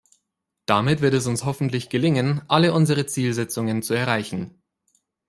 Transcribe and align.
Damit 0.65 1.01
wird 1.01 1.13
es 1.13 1.27
uns 1.27 1.45
hoffentlich 1.45 1.87
gelingen, 1.89 2.41
alle 2.47 2.73
unsere 2.73 3.05
Zielsetzungen 3.05 3.83
zu 3.83 3.93
erreichen. 3.93 4.63